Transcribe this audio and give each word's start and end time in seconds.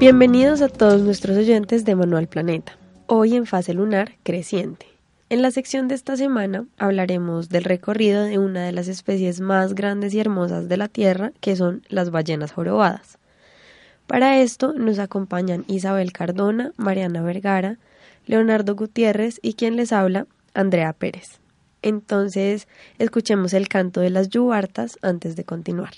Bienvenidos 0.00 0.62
a 0.62 0.70
todos 0.70 1.02
nuestros 1.02 1.36
oyentes 1.36 1.84
de 1.84 1.94
Manual 1.94 2.26
Planeta, 2.26 2.72
hoy 3.06 3.36
en 3.36 3.44
fase 3.44 3.74
lunar 3.74 4.12
creciente. 4.22 4.86
En 5.28 5.42
la 5.42 5.50
sección 5.50 5.88
de 5.88 5.94
esta 5.94 6.16
semana 6.16 6.64
hablaremos 6.78 7.50
del 7.50 7.64
recorrido 7.64 8.24
de 8.24 8.38
una 8.38 8.64
de 8.64 8.72
las 8.72 8.88
especies 8.88 9.42
más 9.42 9.74
grandes 9.74 10.14
y 10.14 10.18
hermosas 10.18 10.70
de 10.70 10.78
la 10.78 10.88
Tierra, 10.88 11.32
que 11.40 11.54
son 11.54 11.82
las 11.90 12.10
ballenas 12.10 12.50
jorobadas. 12.50 13.18
Para 14.06 14.40
esto 14.40 14.72
nos 14.72 14.98
acompañan 14.98 15.66
Isabel 15.68 16.14
Cardona, 16.14 16.72
Mariana 16.78 17.20
Vergara, 17.20 17.76
Leonardo 18.24 18.76
Gutiérrez 18.76 19.38
y 19.42 19.52
quien 19.52 19.76
les 19.76 19.92
habla, 19.92 20.26
Andrea 20.54 20.94
Pérez. 20.94 21.40
Entonces, 21.82 22.68
escuchemos 22.98 23.52
el 23.52 23.68
canto 23.68 24.00
de 24.00 24.08
las 24.08 24.30
yubartas 24.30 24.98
antes 25.02 25.36
de 25.36 25.44
continuar. 25.44 25.92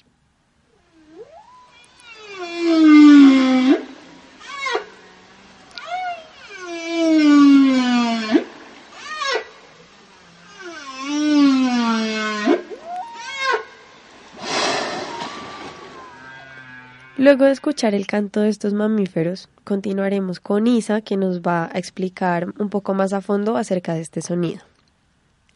Luego 17.22 17.44
de 17.44 17.52
escuchar 17.52 17.94
el 17.94 18.08
canto 18.08 18.40
de 18.40 18.48
estos 18.48 18.74
mamíferos, 18.74 19.48
continuaremos 19.62 20.40
con 20.40 20.66
Isa, 20.66 21.02
que 21.02 21.16
nos 21.16 21.40
va 21.40 21.70
a 21.72 21.78
explicar 21.78 22.52
un 22.58 22.68
poco 22.68 22.94
más 22.94 23.12
a 23.12 23.20
fondo 23.20 23.56
acerca 23.56 23.94
de 23.94 24.00
este 24.00 24.22
sonido. 24.22 24.62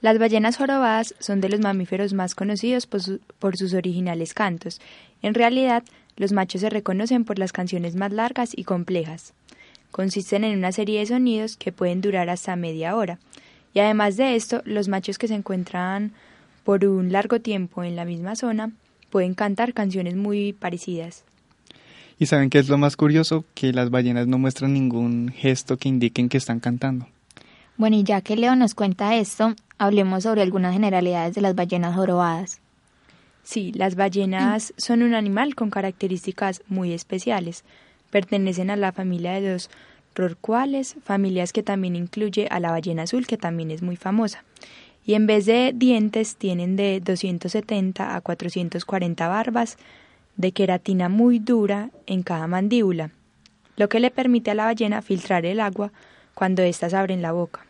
Las 0.00 0.20
ballenas 0.20 0.58
jorobadas 0.58 1.16
son 1.18 1.40
de 1.40 1.48
los 1.48 1.58
mamíferos 1.58 2.12
más 2.12 2.36
conocidos 2.36 2.86
por, 2.86 3.56
sus 3.56 3.74
originales 3.74 4.32
cantos. 4.32 4.80
En 5.22 5.34
realidad, 5.34 5.82
los 6.16 6.30
machos 6.30 6.60
se 6.60 6.70
reconocen 6.70 7.24
por 7.24 7.40
las 7.40 7.50
canciones 7.50 7.96
más 7.96 8.12
largas 8.12 8.52
y 8.54 8.62
complejas. 8.62 9.34
Consisten 9.90 10.44
en 10.44 10.56
una 10.58 10.70
serie 10.70 11.00
de 11.00 11.06
sonidos 11.06 11.56
que 11.56 11.72
pueden 11.72 12.00
durar 12.00 12.30
hasta 12.30 12.54
media 12.54 12.94
hora. 12.94 13.18
Y 13.74 13.80
además 13.80 14.16
de 14.16 14.36
esto, 14.36 14.62
los 14.66 14.86
machos 14.86 15.18
que 15.18 15.26
se 15.26 15.34
encuentran 15.34 16.12
por 16.62 16.84
un 16.84 17.10
largo 17.10 17.40
tiempo 17.40 17.82
en 17.82 17.96
la 17.96 18.04
misma 18.04 18.36
zona 18.36 18.70
pueden 19.10 19.34
cantar 19.34 19.74
canciones 19.74 20.14
muy 20.14 20.52
parecidas. 20.52 21.24
¿Y 22.18 22.26
saben 22.26 22.48
qué 22.48 22.58
es 22.58 22.68
lo 22.68 22.78
más 22.78 22.96
curioso? 22.96 23.44
Que 23.54 23.72
las 23.72 23.90
ballenas 23.90 24.26
no 24.26 24.38
muestran 24.38 24.72
ningún 24.72 25.28
gesto 25.28 25.76
que 25.76 25.88
indiquen 25.88 26.28
que 26.28 26.38
están 26.38 26.60
cantando. 26.60 27.06
Bueno, 27.76 27.96
y 27.96 28.04
ya 28.04 28.22
que 28.22 28.36
Leo 28.36 28.56
nos 28.56 28.74
cuenta 28.74 29.16
esto, 29.16 29.54
hablemos 29.76 30.22
sobre 30.22 30.40
algunas 30.40 30.72
generalidades 30.72 31.34
de 31.34 31.42
las 31.42 31.54
ballenas 31.54 31.94
jorobadas. 31.94 32.60
Sí, 33.42 33.70
las 33.72 33.96
ballenas 33.96 34.72
son 34.78 35.02
un 35.02 35.14
animal 35.14 35.54
con 35.54 35.70
características 35.70 36.62
muy 36.68 36.92
especiales. 36.92 37.64
Pertenecen 38.10 38.70
a 38.70 38.76
la 38.76 38.92
familia 38.92 39.32
de 39.32 39.52
los 39.52 39.70
rorcuales, 40.14 40.96
familias 41.04 41.52
que 41.52 41.62
también 41.62 41.96
incluye 41.96 42.48
a 42.50 42.60
la 42.60 42.70
ballena 42.70 43.02
azul, 43.02 43.26
que 43.26 43.36
también 43.36 43.70
es 43.70 43.82
muy 43.82 43.96
famosa. 43.96 44.42
Y 45.04 45.14
en 45.14 45.26
vez 45.26 45.44
de 45.44 45.72
dientes 45.74 46.36
tienen 46.36 46.76
de 46.76 47.00
270 47.00 48.16
a 48.16 48.20
440 48.22 49.28
barbas, 49.28 49.76
de 50.36 50.52
queratina 50.52 51.08
muy 51.08 51.38
dura 51.38 51.90
en 52.06 52.22
cada 52.22 52.46
mandíbula, 52.46 53.10
lo 53.76 53.88
que 53.88 54.00
le 54.00 54.10
permite 54.10 54.50
a 54.50 54.54
la 54.54 54.64
ballena 54.64 55.02
filtrar 55.02 55.44
el 55.46 55.60
agua 55.60 55.92
cuando 56.34 56.62
éstas 56.62 56.94
abren 56.94 57.22
la 57.22 57.32
boca. 57.32 57.64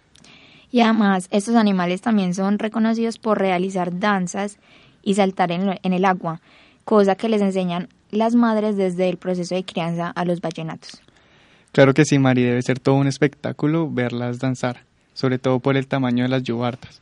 Y 0.71 0.81
además, 0.81 1.29
estos 1.31 1.55
animales 1.55 2.03
también 2.03 2.35
son 2.35 2.59
reconocidos 2.59 3.19
por 3.19 3.39
realizar 3.39 3.99
danzas 3.99 4.59
y 5.03 5.15
saltar 5.15 5.53
en, 5.53 5.79
en 5.83 5.93
el 5.93 6.05
agua, 6.05 6.41
cosa 6.85 7.15
que 7.15 7.29
les 7.29 7.41
enseñan 7.41 7.89
las 8.11 8.35
madres 8.35 8.77
desde 8.77 9.09
el 9.09 9.17
proceso 9.17 9.55
de 9.55 9.65
crianza 9.65 10.11
a 10.11 10.25
los 10.25 10.41
ballenatos. 10.41 11.01
Claro 11.73 11.95
que 11.95 12.05
sí, 12.05 12.19
Mari, 12.19 12.43
debe 12.43 12.63
ser 12.63 12.79
todo 12.81 12.97
un 12.97 13.07
espectáculo 13.07 13.91
verlas 13.91 14.39
danzar, 14.39 14.85
sobre 15.15 15.39
todo 15.39 15.61
por 15.61 15.77
el 15.77 15.87
tamaño 15.87 16.25
de 16.25 16.31
las 16.31 16.43
yubartas 16.43 17.01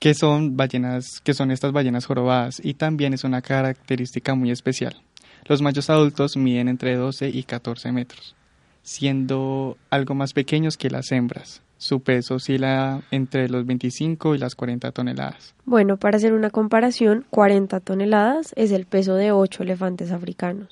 que 0.00 0.14
son 0.14 0.56
ballenas, 0.56 1.20
que 1.22 1.34
son 1.34 1.50
estas 1.50 1.72
ballenas 1.72 2.06
jorobadas 2.06 2.60
y 2.64 2.74
también 2.74 3.12
es 3.12 3.22
una 3.22 3.42
característica 3.42 4.34
muy 4.34 4.50
especial. 4.50 4.96
Los 5.44 5.60
machos 5.62 5.90
adultos 5.90 6.36
miden 6.36 6.68
entre 6.68 6.96
12 6.96 7.28
y 7.28 7.42
14 7.42 7.92
metros, 7.92 8.34
siendo 8.82 9.76
algo 9.90 10.14
más 10.14 10.32
pequeños 10.32 10.76
que 10.76 10.90
las 10.90 11.12
hembras. 11.12 11.62
Su 11.76 12.00
peso 12.00 12.36
oscila 12.36 13.02
entre 13.10 13.48
los 13.48 13.64
25 13.66 14.34
y 14.34 14.38
las 14.38 14.54
40 14.54 14.90
toneladas. 14.92 15.54
Bueno, 15.64 15.98
para 15.98 16.16
hacer 16.16 16.32
una 16.32 16.50
comparación, 16.50 17.24
40 17.30 17.80
toneladas 17.80 18.52
es 18.56 18.72
el 18.72 18.86
peso 18.86 19.14
de 19.14 19.32
8 19.32 19.62
elefantes 19.62 20.12
africanos. 20.12 20.68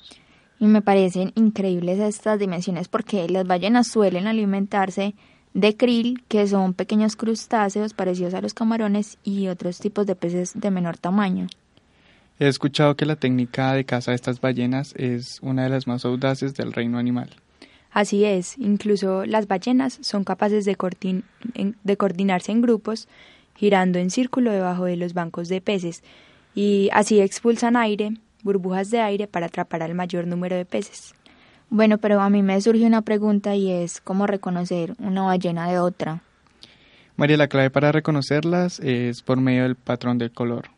Y 0.59 0.65
me 0.65 0.81
parecen 0.81 1.31
increíbles 1.35 1.99
estas 1.99 2.37
dimensiones 2.39 2.87
porque 2.87 3.27
las 3.29 3.47
ballenas 3.47 3.87
suelen 3.87 4.27
alimentarse 4.27 5.15
de 5.53 5.75
krill, 5.75 6.23
que 6.27 6.47
son 6.47 6.73
pequeños 6.73 7.15
crustáceos 7.15 7.93
parecidos 7.93 8.33
a 8.33 8.41
los 8.41 8.53
camarones 8.53 9.17
y 9.23 9.47
otros 9.47 9.79
tipos 9.79 10.05
de 10.05 10.15
peces 10.15 10.53
de 10.55 10.71
menor 10.71 10.97
tamaño. 10.97 11.47
He 12.39 12.47
escuchado 12.47 12.95
que 12.95 13.05
la 13.05 13.17
técnica 13.17 13.73
de 13.73 13.83
caza 13.83 14.11
de 14.11 14.15
estas 14.15 14.39
ballenas 14.39 14.93
es 14.95 15.39
una 15.41 15.63
de 15.63 15.69
las 15.69 15.87
más 15.87 16.05
audaces 16.05 16.55
del 16.55 16.71
reino 16.71 16.97
animal. 16.97 17.29
Así 17.91 18.23
es, 18.23 18.57
incluso 18.57 19.25
las 19.25 19.47
ballenas 19.47 19.97
son 20.01 20.23
capaces 20.23 20.63
de, 20.63 20.77
de 21.83 21.97
coordinarse 21.97 22.51
en 22.51 22.61
grupos, 22.61 23.07
girando 23.55 23.99
en 23.99 24.09
círculo 24.09 24.51
debajo 24.51 24.85
de 24.85 24.95
los 24.95 25.13
bancos 25.13 25.49
de 25.49 25.59
peces, 25.59 26.03
y 26.55 26.89
así 26.93 27.19
expulsan 27.19 27.75
aire, 27.75 28.13
burbujas 28.43 28.89
de 28.89 29.01
aire 29.01 29.27
para 29.27 29.47
atrapar 29.47 29.83
al 29.83 29.95
mayor 29.95 30.27
número 30.27 30.55
de 30.55 30.65
peces. 30.65 31.13
Bueno, 31.69 31.97
pero 31.97 32.19
a 32.21 32.29
mí 32.29 32.41
me 32.41 32.59
surge 32.61 32.85
una 32.85 33.01
pregunta 33.01 33.55
y 33.55 33.71
es 33.71 34.01
cómo 34.01 34.25
reconocer 34.25 34.95
una 34.99 35.23
ballena 35.23 35.69
de 35.69 35.79
otra. 35.79 36.23
María, 37.15 37.37
la 37.37 37.47
clave 37.47 37.69
para 37.69 37.91
reconocerlas 37.91 38.79
es 38.79 39.21
por 39.21 39.39
medio 39.39 39.63
del 39.63 39.75
patrón 39.75 40.17
del 40.17 40.31
color, 40.31 40.69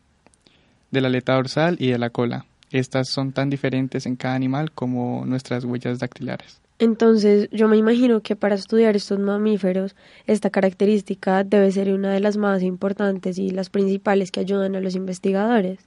de 0.90 1.00
la 1.00 1.08
aleta 1.08 1.34
dorsal 1.34 1.76
y 1.78 1.90
de 1.90 1.98
la 1.98 2.10
cola. 2.10 2.44
Estas 2.70 3.08
son 3.08 3.32
tan 3.32 3.48
diferentes 3.48 4.06
en 4.06 4.16
cada 4.16 4.34
animal 4.34 4.72
como 4.72 5.24
nuestras 5.24 5.64
huellas 5.64 5.98
dactilares. 5.98 6.60
Entonces, 6.78 7.48
yo 7.52 7.68
me 7.68 7.76
imagino 7.76 8.22
que 8.22 8.34
para 8.34 8.56
estudiar 8.56 8.96
estos 8.96 9.20
mamíferos, 9.20 9.94
esta 10.26 10.50
característica 10.50 11.44
debe 11.44 11.70
ser 11.70 11.92
una 11.92 12.12
de 12.12 12.18
las 12.18 12.36
más 12.36 12.62
importantes 12.62 13.38
y 13.38 13.50
las 13.50 13.70
principales 13.70 14.32
que 14.32 14.40
ayudan 14.40 14.74
a 14.74 14.80
los 14.80 14.96
investigadores. 14.96 15.78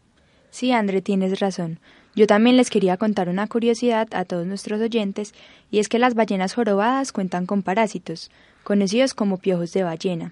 Sí, 0.52 0.72
André, 0.72 1.02
tienes 1.02 1.40
razón. 1.42 1.80
Yo 2.16 2.28
también 2.28 2.56
les 2.56 2.70
quería 2.70 2.96
contar 2.96 3.28
una 3.28 3.46
curiosidad 3.48 4.08
a 4.14 4.24
todos 4.24 4.48
nuestros 4.48 4.80
oyentes, 4.80 5.34
y 5.70 5.80
es 5.80 5.90
que 5.90 6.00
las 6.00 6.14
ballenas 6.14 6.54
jorobadas 6.54 7.12
cuentan 7.12 7.46
con 7.46 7.62
parásitos, 7.62 8.32
conocidos 8.64 9.14
como 9.14 9.38
piojos 9.38 9.74
de 9.74 9.84
ballena. 9.84 10.32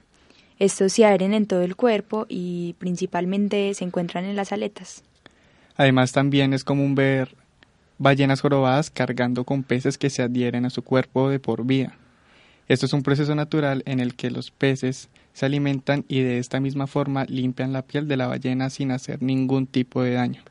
Estos 0.59 0.93
se 0.93 1.03
adhieren 1.03 1.33
en 1.33 1.45
todo 1.45 1.61
el 1.61 1.75
cuerpo 1.75 2.25
y 2.29 2.75
principalmente 2.79 3.73
se 3.73 3.83
encuentran 3.83 4.23
en 4.23 4.37
las 4.37 4.53
aletas. 4.53 5.03
Además 5.75 6.13
también 6.13 6.53
es 6.53 6.63
común 6.63 6.95
ver 6.95 7.35
ballenas 7.97 8.39
jorobadas 8.39 8.89
cargando 8.89 9.43
con 9.43 9.63
peces 9.63 9.97
que 9.97 10.09
se 10.09 10.21
adhieren 10.21 10.65
a 10.65 10.69
su 10.69 10.83
cuerpo 10.83 11.29
de 11.29 11.39
por 11.39 11.65
vida. 11.65 11.97
Esto 12.69 12.85
es 12.85 12.93
un 12.93 13.03
proceso 13.03 13.35
natural 13.35 13.83
en 13.85 13.99
el 13.99 14.15
que 14.15 14.31
los 14.31 14.51
peces 14.51 15.09
se 15.33 15.45
alimentan 15.45 16.05
y 16.07 16.21
de 16.21 16.37
esta 16.37 16.61
misma 16.61 16.87
forma 16.87 17.25
limpian 17.25 17.73
la 17.73 17.81
piel 17.81 18.07
de 18.07 18.15
la 18.15 18.27
ballena 18.27 18.69
sin 18.69 18.91
hacer 18.91 19.21
ningún 19.21 19.67
tipo 19.67 20.01
de 20.01 20.13
daño 20.13 20.43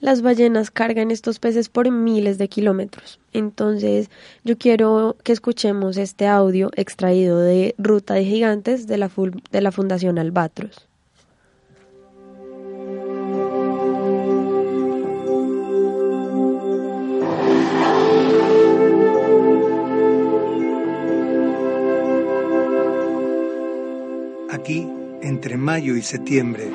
las 0.00 0.22
ballenas 0.22 0.70
cargan 0.70 1.10
estos 1.10 1.38
peces 1.38 1.68
por 1.68 1.90
miles 1.90 2.38
de 2.38 2.48
kilómetros. 2.48 3.18
Entonces, 3.32 4.10
yo 4.44 4.56
quiero 4.58 5.16
que 5.24 5.32
escuchemos 5.32 5.96
este 5.96 6.26
audio 6.26 6.70
extraído 6.76 7.40
de 7.40 7.74
Ruta 7.78 8.14
de 8.14 8.24
Gigantes 8.24 8.86
de 8.86 8.98
la, 8.98 9.10
de 9.50 9.60
la 9.60 9.72
Fundación 9.72 10.18
Albatros. 10.18 10.88
Aquí 24.50 24.88
entre 25.22 25.56
mayo 25.56 25.96
y 25.96 26.02
septiembre, 26.02 26.70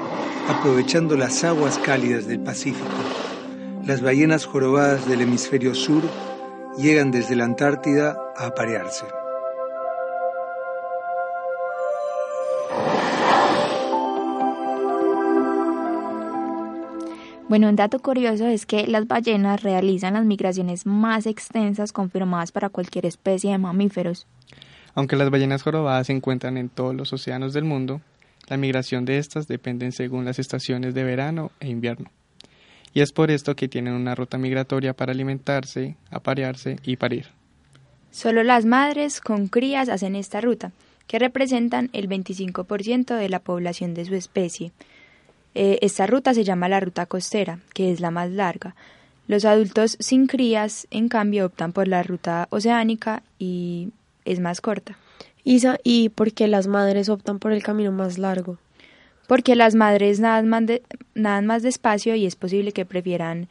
aprovechando 0.48 1.16
las 1.16 1.44
aguas 1.44 1.78
cálidas 1.78 2.28
del 2.28 2.40
Pacífico. 2.40 2.88
Las 3.86 4.02
ballenas 4.02 4.46
jorobadas 4.46 5.08
del 5.08 5.22
hemisferio 5.22 5.74
sur 5.74 6.04
llegan 6.78 7.12
desde 7.12 7.36
la 7.36 7.46
Antártida 7.46 8.18
a 8.36 8.48
aparearse. 8.48 9.06
Bueno, 17.48 17.70
un 17.70 17.76
dato 17.76 18.00
curioso 18.00 18.48
es 18.48 18.66
que 18.66 18.88
las 18.88 19.08
ballenas 19.08 19.62
realizan 19.62 20.16
las 20.16 20.26
migraciones 20.26 20.86
más 20.86 21.28
extensas 21.28 21.92
confirmadas 21.94 22.52
para 22.52 22.70
cualquier 22.70 23.06
especie 23.06 23.52
de 23.52 23.60
mamíferos. 23.60 24.26
Aunque 24.96 25.16
las 25.16 25.30
ballenas 25.30 25.62
jorobadas 25.62 26.08
se 26.08 26.14
encuentran 26.14 26.58
en 26.58 26.70
todos 26.70 26.96
los 26.96 27.14
océanos 27.14 27.54
del 27.54 27.64
mundo, 27.64 28.02
la 28.48 28.58
migración 28.58 29.06
de 29.06 29.18
estas 29.18 29.48
depende 29.48 29.92
según 29.92 30.26
las 30.26 30.40
estaciones 30.40 30.94
de 30.94 31.04
verano 31.04 31.52
e 31.60 31.70
invierno. 31.70 32.12
Y 32.94 33.02
es 33.02 33.12
por 33.12 33.32
esto 33.32 33.56
que 33.56 33.68
tienen 33.68 33.94
una 33.94 34.16
ruta 34.16 34.38
migratoria 34.38 34.94
para 34.94 35.14
alimentarse, 35.14 35.96
aparearse 36.12 36.78
y 36.84 36.98
parir. 36.98 37.28
Solo 38.12 38.44
las 38.44 38.66
madres 38.66 39.20
con 39.22 39.48
crías 39.48 39.90
hacen 39.90 40.16
esta 40.16 40.42
ruta, 40.42 40.72
que 41.08 41.18
representan 41.18 41.90
el 41.94 42.08
25% 42.08 43.16
de 43.16 43.30
la 43.30 43.40
población 43.40 43.94
de 43.96 44.06
su 44.06 44.14
especie. 44.14 44.72
Eh, 45.56 45.80
esta 45.82 46.06
ruta 46.06 46.34
se 46.34 46.44
llama 46.44 46.70
la 46.70 46.80
ruta 46.80 47.08
costera, 47.08 47.60
que 47.74 47.92
es 47.92 48.00
la 48.00 48.12
más 48.12 48.30
larga. 48.30 48.76
Los 49.28 49.46
adultos 49.46 49.98
sin 50.00 50.28
crías, 50.28 50.88
en 50.92 51.10
cambio, 51.10 51.46
optan 51.46 51.72
por 51.72 51.88
la 51.88 52.04
ruta 52.04 52.48
oceánica 52.52 53.24
y 53.40 53.90
es 54.26 54.40
más 54.40 54.62
corta. 54.62 54.98
¿Y 55.44 56.10
por 56.10 56.34
qué 56.34 56.48
las 56.48 56.68
madres 56.68 57.10
optan 57.10 57.40
por 57.40 57.52
el 57.52 57.64
camino 57.64 57.92
más 57.92 58.18
largo? 58.18 58.58
Porque 59.28 59.56
las 59.56 59.76
madres 59.76 60.20
nadan 60.20 60.48
más, 60.48 60.64
nadan 61.16 61.46
más 61.46 61.64
despacio 61.64 62.16
y 62.16 62.26
es 62.26 62.36
posible 62.36 62.72
que 62.72 62.86
prefieran 62.86 63.48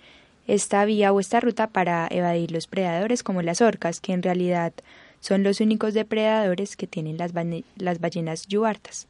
esta 0.46 0.84
vía 0.84 1.12
o 1.12 1.20
esta 1.20 1.40
ruta 1.40 1.68
para 1.68 2.08
evadir 2.10 2.50
los 2.50 2.66
predadores 2.66 3.22
como 3.22 3.42
las 3.42 3.60
orcas, 3.60 4.00
que 4.00 4.12
en 4.12 4.22
realidad 4.22 4.72
son 5.20 5.42
los 5.42 5.60
únicos 5.60 5.94
depredadores 5.94 6.76
que 6.76 6.86
tienen 6.86 7.16
las, 7.16 7.32
las 7.76 8.00
ballenas 8.00 8.46
yuartas. 8.48 9.06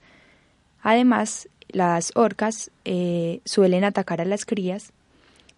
Además, 0.82 1.48
las 1.68 2.12
orcas 2.14 2.70
eh, 2.84 3.40
suelen 3.44 3.84
atacar 3.84 4.20
a 4.20 4.26
las 4.26 4.44
crías 4.44 4.92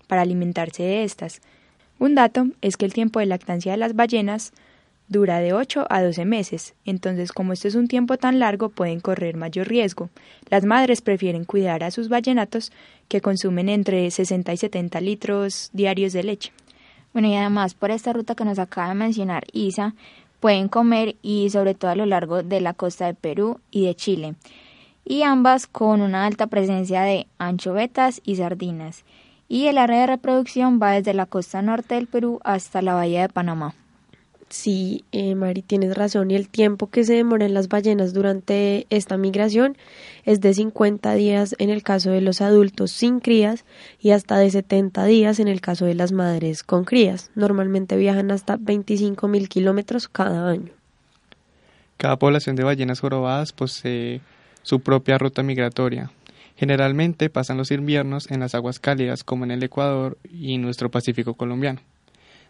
para 0.06 0.22
alimentarse 0.22 0.82
de 0.82 1.04
estas. 1.04 1.40
Un 1.98 2.14
dato 2.14 2.46
es 2.60 2.76
que 2.76 2.84
el 2.84 2.92
tiempo 2.92 3.20
de 3.20 3.26
lactancia 3.26 3.72
de 3.72 3.78
las 3.78 3.94
ballenas 3.94 4.52
dura 5.14 5.38
de 5.38 5.54
8 5.54 5.86
a 5.88 6.02
12 6.02 6.26
meses, 6.26 6.74
entonces 6.84 7.32
como 7.32 7.54
este 7.54 7.68
es 7.68 7.74
un 7.74 7.88
tiempo 7.88 8.18
tan 8.18 8.38
largo 8.38 8.68
pueden 8.68 9.00
correr 9.00 9.36
mayor 9.36 9.68
riesgo. 9.68 10.10
Las 10.50 10.64
madres 10.64 11.00
prefieren 11.00 11.44
cuidar 11.44 11.82
a 11.82 11.90
sus 11.90 12.10
ballenatos 12.10 12.72
que 13.08 13.22
consumen 13.22 13.70
entre 13.70 14.10
60 14.10 14.52
y 14.52 14.56
70 14.58 15.00
litros 15.00 15.70
diarios 15.72 16.12
de 16.12 16.24
leche. 16.24 16.52
Bueno, 17.12 17.28
y 17.28 17.34
además 17.34 17.72
por 17.74 17.90
esta 17.90 18.12
ruta 18.12 18.34
que 18.34 18.44
nos 18.44 18.58
acaba 18.58 18.88
de 18.88 18.96
mencionar 18.96 19.44
Isa, 19.52 19.94
pueden 20.40 20.68
comer 20.68 21.16
y 21.22 21.48
sobre 21.48 21.74
todo 21.74 21.90
a 21.90 21.96
lo 21.96 22.04
largo 22.04 22.42
de 22.42 22.60
la 22.60 22.74
costa 22.74 23.06
de 23.06 23.14
Perú 23.14 23.60
y 23.70 23.86
de 23.86 23.94
Chile 23.94 24.34
y 25.04 25.22
ambas 25.22 25.66
con 25.66 26.00
una 26.00 26.24
alta 26.26 26.46
presencia 26.46 27.02
de 27.02 27.26
anchovetas 27.38 28.20
y 28.24 28.36
sardinas. 28.36 29.04
Y 29.48 29.66
el 29.66 29.78
área 29.78 30.00
de 30.00 30.06
reproducción 30.06 30.80
va 30.80 30.92
desde 30.92 31.14
la 31.14 31.26
costa 31.26 31.60
norte 31.62 31.94
del 31.94 32.06
Perú 32.06 32.40
hasta 32.44 32.82
la 32.82 32.94
bahía 32.94 33.22
de 33.22 33.28
Panamá. 33.28 33.74
Sí, 34.54 35.04
eh, 35.10 35.34
Mari, 35.34 35.62
tienes 35.62 35.96
razón. 35.96 36.30
Y 36.30 36.36
el 36.36 36.48
tiempo 36.48 36.88
que 36.88 37.02
se 37.02 37.14
demoran 37.14 37.54
las 37.54 37.66
ballenas 37.66 38.14
durante 38.14 38.86
esta 38.88 39.16
migración 39.16 39.76
es 40.24 40.40
de 40.40 40.54
50 40.54 41.12
días 41.14 41.56
en 41.58 41.70
el 41.70 41.82
caso 41.82 42.12
de 42.12 42.20
los 42.20 42.40
adultos 42.40 42.92
sin 42.92 43.18
crías 43.18 43.64
y 43.98 44.12
hasta 44.12 44.38
de 44.38 44.48
70 44.48 45.06
días 45.06 45.40
en 45.40 45.48
el 45.48 45.60
caso 45.60 45.86
de 45.86 45.96
las 45.96 46.12
madres 46.12 46.62
con 46.62 46.84
crías. 46.84 47.32
Normalmente 47.34 47.96
viajan 47.96 48.30
hasta 48.30 48.56
25 48.56 49.26
mil 49.26 49.48
kilómetros 49.48 50.06
cada 50.06 50.48
año. 50.48 50.70
Cada 51.96 52.16
población 52.16 52.54
de 52.54 52.62
ballenas 52.62 53.00
jorobadas 53.00 53.52
posee 53.52 54.20
su 54.62 54.78
propia 54.78 55.18
ruta 55.18 55.42
migratoria. 55.42 56.12
Generalmente 56.54 57.28
pasan 57.28 57.56
los 57.56 57.72
inviernos 57.72 58.30
en 58.30 58.38
las 58.38 58.54
aguas 58.54 58.78
cálidas 58.78 59.24
como 59.24 59.42
en 59.42 59.50
el 59.50 59.64
Ecuador 59.64 60.16
y 60.32 60.58
nuestro 60.58 60.92
Pacífico 60.92 61.34
colombiano, 61.34 61.80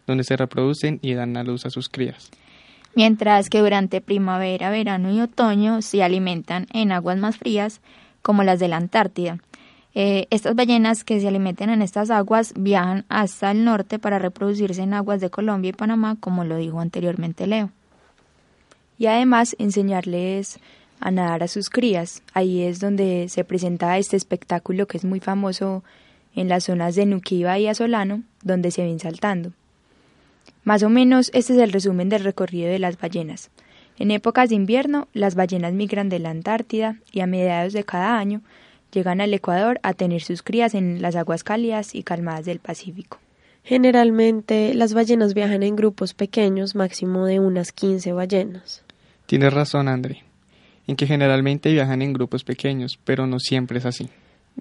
donde 0.06 0.24
se 0.24 0.36
reproducen 0.36 0.98
y 1.02 1.14
dan 1.14 1.36
a 1.36 1.44
luz 1.44 1.66
a 1.66 1.70
sus 1.70 1.88
crías. 1.88 2.30
Mientras 2.94 3.50
que 3.50 3.60
durante 3.60 4.00
primavera, 4.00 4.70
verano 4.70 5.12
y 5.12 5.20
otoño 5.20 5.82
se 5.82 6.02
alimentan 6.02 6.66
en 6.72 6.92
aguas 6.92 7.18
más 7.18 7.36
frías 7.36 7.80
como 8.22 8.44
las 8.44 8.58
de 8.60 8.68
la 8.68 8.76
Antártida. 8.76 9.38
Eh, 9.96 10.26
estas 10.30 10.54
ballenas 10.54 11.04
que 11.04 11.20
se 11.20 11.28
alimentan 11.28 11.70
en 11.70 11.82
estas 11.82 12.10
aguas 12.10 12.52
viajan 12.56 13.04
hasta 13.08 13.50
el 13.50 13.64
norte 13.64 13.98
para 13.98 14.18
reproducirse 14.18 14.82
en 14.82 14.94
aguas 14.94 15.20
de 15.20 15.30
Colombia 15.30 15.70
y 15.70 15.72
Panamá, 15.72 16.16
como 16.18 16.44
lo 16.44 16.56
dijo 16.56 16.80
anteriormente 16.80 17.46
Leo. 17.46 17.70
Y 18.98 19.06
además 19.06 19.56
enseñarles 19.58 20.58
a 21.00 21.10
nadar 21.10 21.42
a 21.42 21.48
sus 21.48 21.70
crías. 21.70 22.22
Ahí 22.32 22.62
es 22.62 22.80
donde 22.80 23.28
se 23.28 23.44
presenta 23.44 23.98
este 23.98 24.16
espectáculo 24.16 24.86
que 24.86 24.96
es 24.96 25.04
muy 25.04 25.20
famoso 25.20 25.84
en 26.34 26.48
las 26.48 26.64
zonas 26.64 26.94
de 26.94 27.06
Nuquiba 27.06 27.58
y 27.58 27.66
Azolano, 27.66 28.22
donde 28.42 28.70
se 28.70 28.82
ven 28.82 28.98
saltando. 28.98 29.52
Más 30.64 30.82
o 30.82 30.88
menos 30.88 31.30
este 31.34 31.52
es 31.52 31.58
el 31.58 31.72
resumen 31.72 32.08
del 32.08 32.24
recorrido 32.24 32.68
de 32.68 32.78
las 32.78 32.98
ballenas. 32.98 33.50
En 33.98 34.10
épocas 34.10 34.48
de 34.48 34.56
invierno, 34.56 35.08
las 35.12 35.34
ballenas 35.34 35.72
migran 35.72 36.08
de 36.08 36.18
la 36.18 36.30
Antártida 36.30 36.96
y 37.12 37.20
a 37.20 37.26
mediados 37.26 37.72
de 37.72 37.84
cada 37.84 38.18
año 38.18 38.40
llegan 38.92 39.20
al 39.20 39.32
Ecuador 39.34 39.78
a 39.82 39.92
tener 39.92 40.22
sus 40.22 40.42
crías 40.42 40.74
en 40.74 41.00
las 41.02 41.16
aguas 41.16 41.44
cálidas 41.44 41.94
y 41.94 42.02
calmadas 42.02 42.44
del 42.44 42.58
Pacífico. 42.58 43.18
Generalmente 43.62 44.74
las 44.74 44.94
ballenas 44.94 45.34
viajan 45.34 45.62
en 45.62 45.76
grupos 45.76 46.14
pequeños, 46.14 46.74
máximo 46.74 47.26
de 47.26 47.40
unas 47.40 47.72
15 47.72 48.12
ballenas. 48.12 48.82
Tienes 49.26 49.52
razón, 49.52 49.88
André 49.88 50.22
en 50.86 50.96
que 50.96 51.06
generalmente 51.06 51.72
viajan 51.72 52.02
en 52.02 52.12
grupos 52.12 52.44
pequeños, 52.44 52.98
pero 53.04 53.26
no 53.26 53.38
siempre 53.38 53.78
es 53.78 53.86
así. 53.86 54.08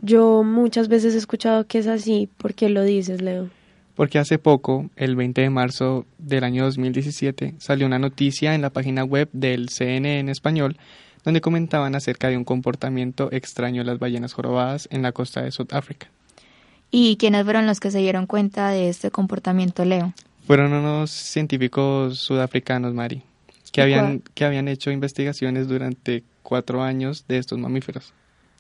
Yo 0.01 0.43
muchas 0.43 0.87
veces 0.87 1.15
he 1.15 1.17
escuchado 1.17 1.65
que 1.67 1.79
es 1.79 1.87
así. 1.87 2.29
¿Por 2.37 2.53
qué 2.53 2.69
lo 2.69 2.83
dices, 2.83 3.21
Leo? 3.21 3.49
Porque 3.95 4.19
hace 4.19 4.39
poco, 4.39 4.89
el 4.95 5.15
20 5.15 5.41
de 5.41 5.49
marzo 5.49 6.05
del 6.17 6.43
año 6.43 6.63
2017, 6.65 7.55
salió 7.59 7.85
una 7.85 7.99
noticia 7.99 8.55
en 8.55 8.61
la 8.61 8.71
página 8.71 9.03
web 9.03 9.29
del 9.33 9.69
CNN 9.69 10.19
en 10.19 10.29
español 10.29 10.77
donde 11.23 11.39
comentaban 11.39 11.95
acerca 11.95 12.27
de 12.27 12.35
un 12.35 12.43
comportamiento 12.43 13.29
extraño 13.31 13.83
de 13.83 13.91
las 13.91 13.99
ballenas 13.99 14.33
jorobadas 14.33 14.89
en 14.91 15.03
la 15.03 15.13
costa 15.13 15.41
de 15.41 15.51
Sudáfrica. 15.51 16.09
¿Y 16.91 17.15
quiénes 17.15 17.45
fueron 17.45 17.65
los 17.65 17.79
que 17.79 17.91
se 17.91 17.99
dieron 17.99 18.25
cuenta 18.27 18.71
de 18.71 18.89
este 18.89 19.09
comportamiento, 19.09 19.85
Leo? 19.85 20.13
Fueron 20.45 20.73
unos 20.73 21.11
científicos 21.11 22.19
sudafricanos, 22.19 22.93
Mari 22.93 23.23
que 23.73 23.81
habían, 23.81 24.21
que 24.35 24.45
habían 24.45 24.67
hecho 24.67 24.91
investigaciones 24.91 25.67
durante 25.67 26.23
cuatro 26.43 26.83
años 26.83 27.25
de 27.27 27.39
estos 27.39 27.57
mamíferos. 27.57 28.13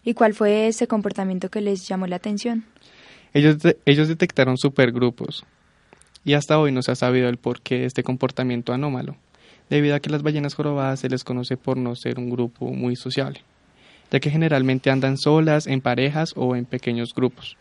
¿Y 0.03 0.15
cuál 0.15 0.33
fue 0.33 0.67
ese 0.67 0.87
comportamiento 0.87 1.49
que 1.49 1.61
les 1.61 1.87
llamó 1.87 2.07
la 2.07 2.15
atención? 2.17 2.65
Ellos, 3.33 4.07
detectaron 4.07 4.57
supergrupos 4.57 5.43
y 6.23 6.33
hasta 6.33 6.59
hoy 6.59 6.71
no 6.71 6.83
se 6.83 6.91
ha 6.91 6.95
sabido 6.95 7.29
el 7.29 7.37
porqué 7.37 7.79
de 7.79 7.85
este 7.85 8.03
comportamiento 8.03 8.73
anómalo, 8.73 9.15
debido 9.69 9.95
a 9.95 9.99
que 9.99 10.11
las 10.11 10.21
ballenas 10.21 10.53
jorobadas 10.53 10.99
se 10.99 11.09
les 11.09 11.23
conoce 11.23 11.57
por 11.57 11.77
no 11.77 11.95
ser 11.95 12.19
un 12.19 12.29
grupo 12.29 12.67
muy 12.67 12.95
sociable, 12.95 13.41
ya 14.11 14.19
que 14.19 14.29
generalmente 14.29 14.91
andan 14.91 15.17
solas, 15.17 15.65
en 15.65 15.81
parejas 15.81 16.33
o 16.35 16.55
en 16.55 16.65
pequeños 16.65 17.15
grupos. 17.15 17.57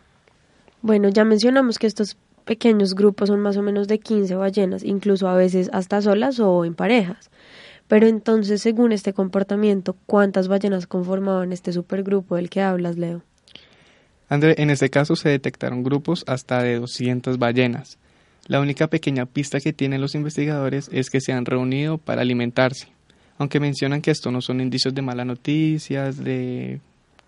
Bueno, 0.83 1.09
ya 1.09 1.25
mencionamos 1.25 1.79
que 1.79 1.87
estos 1.87 2.17
pequeños 2.45 2.93
grupos 2.93 3.29
son 3.29 3.39
más 3.39 3.57
o 3.57 3.63
menos 3.63 3.87
de 3.87 3.99
15 3.99 4.35
ballenas, 4.35 4.83
incluso 4.83 5.27
a 5.27 5.35
veces 5.35 5.69
hasta 5.73 6.01
solas 6.01 6.39
o 6.39 6.65
en 6.65 6.75
parejas. 6.75 7.31
Pero 7.87 8.07
entonces, 8.07 8.61
según 8.61 8.91
este 8.91 9.13
comportamiento, 9.13 9.95
¿cuántas 10.05 10.47
ballenas 10.47 10.87
conformaban 10.87 11.51
este 11.51 11.73
supergrupo 11.73 12.35
del 12.35 12.49
que 12.49 12.61
hablas, 12.61 12.97
Leo? 12.97 13.23
En 14.41 14.71
este 14.71 14.89
caso 14.89 15.15
se 15.15 15.29
detectaron 15.29 15.83
grupos 15.83 16.23
hasta 16.25 16.63
de 16.63 16.79
200 16.79 17.37
ballenas. 17.37 17.99
La 18.47 18.61
única 18.61 18.87
pequeña 18.87 19.27
pista 19.27 19.59
que 19.59 19.73
tienen 19.73 20.01
los 20.01 20.15
investigadores 20.15 20.89
es 20.91 21.11
que 21.11 21.21
se 21.21 21.33
han 21.33 21.45
reunido 21.45 21.99
para 21.99 22.23
alimentarse, 22.23 22.87
aunque 23.37 23.59
mencionan 23.59 24.01
que 24.01 24.09
esto 24.09 24.31
no 24.31 24.41
son 24.41 24.59
indicios 24.59 24.95
de 24.95 25.03
malas 25.03 25.27
noticias, 25.27 26.17
de 26.17 26.79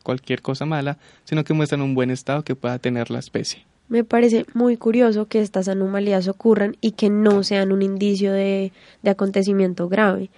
cualquier 0.02 0.42
cosa 0.42 0.66
mala, 0.66 0.98
sino 1.26 1.44
que 1.44 1.54
muestran 1.54 1.84
un 1.84 1.94
buen 1.94 2.10
estado 2.10 2.44
que 2.44 2.56
pueda 2.56 2.80
tener 2.80 3.12
la 3.12 3.20
especie. 3.20 3.64
Me 3.88 4.04
parece 4.04 4.48
muy 4.56 4.76
curioso 4.76 5.28
que 5.28 5.42
estas 5.42 5.68
anomalías 5.68 6.28
ocurran 6.28 6.76
y 6.82 6.94
que 6.94 7.12
no 7.12 7.44
sean 7.44 7.72
un 7.72 7.84
indicio 7.84 8.34
de, 8.34 8.72
de 9.04 9.10
acontecimiento 9.12 9.88
grave. 9.90 10.32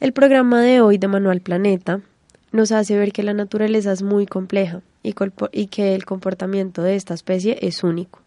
El 0.00 0.12
programa 0.12 0.60
de 0.60 0.82
hoy 0.82 0.98
de 0.98 1.08
Manual 1.08 1.40
Planeta 1.40 2.02
nos 2.52 2.72
hace 2.72 2.98
ver 2.98 3.12
que 3.12 3.22
la 3.22 3.32
naturaleza 3.32 3.90
es 3.90 4.02
muy 4.02 4.26
compleja 4.26 4.82
y, 5.02 5.66
que 5.66 5.94
el 5.94 6.04
comportamiento 6.04 6.82
de 6.82 6.96
esta 6.96 7.14
especie 7.14 7.58
es 7.62 7.82
único. 7.82 8.20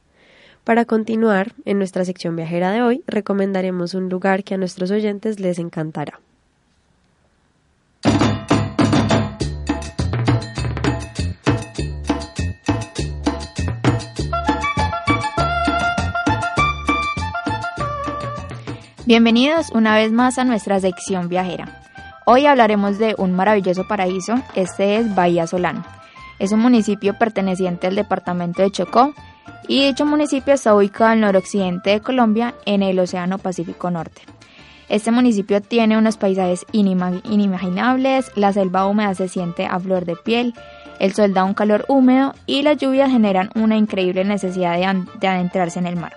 Para 0.64 0.86
continuar, 0.86 1.54
en 1.66 1.78
nuestra 1.78 2.06
sección 2.06 2.36
viajera 2.36 2.72
de 2.72 2.82
hoy 2.82 3.04
recomendaremos 3.08 3.94
un 3.94 4.10
lugar 4.10 4.44
que 4.44 4.54
a 4.54 4.58
nuestros 4.58 4.92
oyentes 4.92 5.40
les 5.40 5.60
encantará. 5.60 6.20
Bienvenidos 19.06 19.72
una 19.72 19.96
vez 19.96 20.12
más 20.12 20.38
a 20.38 20.46
nuestra 20.46 20.80
sección 20.80 21.28
viajera. 21.28 21.82
Hoy 22.26 22.46
hablaremos 22.46 22.98
de 22.98 23.14
un 23.18 23.34
maravilloso 23.34 23.86
paraíso, 23.88 24.36
este 24.56 24.96
es 24.98 25.14
Bahía 25.16 25.48
Solano, 25.48 25.84
es 26.42 26.52
un 26.52 26.60
municipio 26.60 27.14
perteneciente 27.20 27.86
al 27.86 27.94
departamento 27.94 28.64
de 28.64 28.72
Chocó 28.72 29.14
y 29.68 29.86
dicho 29.86 30.08
municipio 30.08 30.56
está 30.56 30.74
ubicado 30.74 31.12
al 31.12 31.20
noroccidente 31.20 31.92
de 31.92 32.00
Colombia 32.00 32.56
en 32.66 32.82
el 32.82 32.98
Océano 32.98 33.38
Pacífico 33.38 33.92
Norte. 33.92 34.24
Este 34.90 35.12
municipio 35.12 35.62
tiene 35.62 36.00
unos 36.00 36.18
paisajes 36.18 36.66
inimaginables, 36.72 38.32
la 38.36 38.52
selva 38.54 38.88
húmeda 38.88 39.14
se 39.14 39.28
siente 39.28 39.68
a 39.68 39.80
flor 39.80 40.06
de 40.06 40.16
piel, 40.16 40.56
el 40.98 41.14
sol 41.14 41.32
da 41.36 41.44
un 41.44 41.54
calor 41.54 41.86
húmedo 41.88 42.34
y 42.48 42.64
las 42.64 42.78
lluvias 42.78 43.12
generan 43.12 43.52
una 43.54 43.78
increíble 43.78 44.24
necesidad 44.24 44.80
de, 44.80 45.28
adentrarse 45.28 45.78
en 45.78 45.86
el 45.86 45.96
mar. 45.96 46.14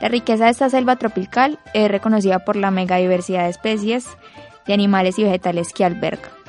La 0.00 0.08
riqueza 0.08 0.46
de 0.46 0.50
esta 0.50 0.68
selva 0.68 0.96
tropical 0.96 1.60
es 1.74 1.88
reconocida 1.88 2.40
por 2.40 2.56
la 2.56 2.72
megadiversidad 2.72 3.44
de 3.44 3.50
especies 3.50 4.08
de 4.66 4.74
animales 4.74 5.16
y 5.20 5.22
vegetales 5.22 5.72
que 5.72 5.84
alberga. 5.84 6.39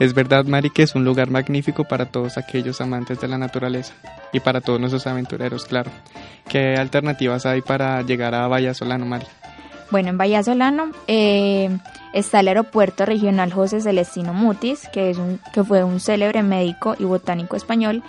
Es 0.00 0.14
verdad, 0.14 0.46
Mari, 0.46 0.70
que 0.70 0.82
es 0.82 0.94
un 0.94 1.04
lugar 1.04 1.30
magnífico 1.30 1.84
para 1.84 2.06
todos 2.06 2.38
aquellos 2.38 2.80
amantes 2.80 3.20
de 3.20 3.28
la 3.28 3.36
naturaleza 3.36 3.92
y 4.32 4.40
para 4.40 4.62
todos 4.62 4.80
nuestros 4.80 5.06
aventureros, 5.06 5.66
claro. 5.66 5.90
¿Qué 6.48 6.74
alternativas 6.74 7.44
hay 7.44 7.60
para 7.60 8.00
llegar 8.00 8.34
a 8.34 8.48
Vallasolano, 8.48 9.04
Mari? 9.04 9.26
Bueno, 9.90 10.08
en 10.08 10.16
Vallasolano 10.16 10.90
eh, 11.06 11.68
está 12.14 12.40
el 12.40 12.48
aeropuerto 12.48 13.04
regional 13.04 13.52
José 13.52 13.82
Celestino 13.82 14.32
Mutis, 14.32 14.88
que, 14.90 15.10
es 15.10 15.18
un, 15.18 15.38
que 15.52 15.62
fue 15.64 15.84
un 15.84 16.00
célebre 16.00 16.42
médico 16.42 16.96
y 16.98 17.04
botánico 17.04 17.54
español, 17.54 18.02